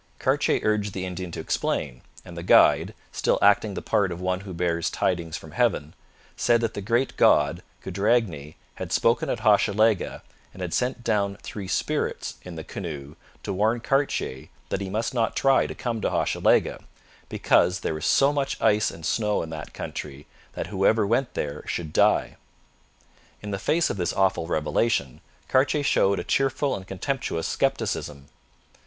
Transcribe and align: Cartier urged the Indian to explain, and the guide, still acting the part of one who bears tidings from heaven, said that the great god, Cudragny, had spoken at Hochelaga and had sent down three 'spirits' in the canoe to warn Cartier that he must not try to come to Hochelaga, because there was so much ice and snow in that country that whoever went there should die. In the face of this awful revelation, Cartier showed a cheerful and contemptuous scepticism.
Cartier 0.17 0.59
urged 0.63 0.93
the 0.93 1.05
Indian 1.05 1.31
to 1.33 1.39
explain, 1.39 2.01
and 2.25 2.35
the 2.35 2.41
guide, 2.41 2.95
still 3.11 3.37
acting 3.39 3.75
the 3.75 3.83
part 3.83 4.11
of 4.11 4.19
one 4.19 4.39
who 4.39 4.51
bears 4.51 4.89
tidings 4.89 5.37
from 5.37 5.51
heaven, 5.51 5.93
said 6.35 6.59
that 6.61 6.73
the 6.73 6.81
great 6.81 7.15
god, 7.17 7.61
Cudragny, 7.83 8.55
had 8.77 8.91
spoken 8.91 9.29
at 9.29 9.41
Hochelaga 9.41 10.23
and 10.53 10.63
had 10.63 10.73
sent 10.73 11.03
down 11.03 11.37
three 11.43 11.67
'spirits' 11.67 12.37
in 12.41 12.55
the 12.55 12.63
canoe 12.63 13.15
to 13.43 13.53
warn 13.53 13.79
Cartier 13.79 14.47
that 14.69 14.81
he 14.81 14.89
must 14.89 15.13
not 15.13 15.35
try 15.35 15.67
to 15.67 15.75
come 15.75 16.01
to 16.01 16.09
Hochelaga, 16.09 16.83
because 17.29 17.81
there 17.81 17.93
was 17.93 18.07
so 18.07 18.33
much 18.33 18.59
ice 18.59 18.89
and 18.89 19.05
snow 19.05 19.43
in 19.43 19.51
that 19.51 19.71
country 19.71 20.25
that 20.53 20.65
whoever 20.73 21.05
went 21.05 21.35
there 21.35 21.63
should 21.67 21.93
die. 21.93 22.37
In 23.43 23.51
the 23.51 23.59
face 23.59 23.91
of 23.91 23.97
this 23.97 24.13
awful 24.13 24.47
revelation, 24.47 25.21
Cartier 25.47 25.83
showed 25.83 26.17
a 26.17 26.23
cheerful 26.23 26.75
and 26.75 26.87
contemptuous 26.87 27.47
scepticism. 27.47 28.29